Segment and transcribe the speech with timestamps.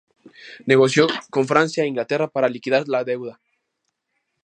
[0.65, 3.39] Negoció con Francia e Inglaterra para liquidar la deuda.